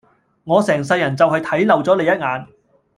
[0.45, 2.47] 我成世人就係睇漏咗你一眼